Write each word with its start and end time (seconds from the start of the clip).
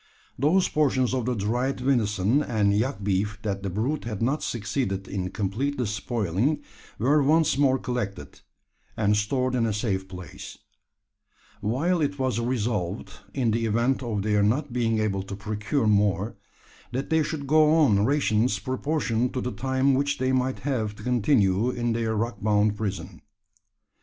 Those 0.39 0.67
portions 0.67 1.13
of 1.13 1.25
the 1.25 1.35
dried 1.35 1.79
venison 1.79 2.41
and 2.41 2.73
yak 2.75 3.03
beef 3.03 3.37
that 3.43 3.61
the 3.61 3.69
brute 3.69 4.03
had 4.05 4.19
not 4.19 4.41
succeeded 4.41 5.07
in 5.07 5.29
completely 5.29 5.85
spoiling, 5.85 6.63
were 6.97 7.21
once 7.21 7.55
more 7.55 7.77
collected, 7.77 8.41
and 8.97 9.15
stored 9.15 9.53
in 9.53 9.67
a 9.67 9.73
safe 9.73 10.07
place; 10.07 10.57
while 11.59 12.01
it 12.01 12.17
was 12.17 12.39
resolved, 12.39 13.11
in 13.35 13.51
the 13.51 13.67
event 13.67 14.01
of 14.01 14.23
their 14.23 14.41
not 14.41 14.73
being 14.73 14.97
able 14.97 15.21
to 15.21 15.35
procure 15.35 15.85
more, 15.85 16.35
that 16.91 17.11
they 17.11 17.21
should 17.21 17.45
go 17.45 17.75
on 17.75 18.03
rations 18.03 18.57
proportioned 18.57 19.35
to 19.35 19.39
the 19.41 19.51
time 19.51 19.93
which 19.93 20.17
they 20.17 20.31
might 20.31 20.61
have 20.61 20.95
to 20.95 21.03
continue 21.03 21.69
in 21.69 21.93
their 21.93 22.15
rock 22.15 22.41
bound 22.41 22.75
prison. 22.75 23.21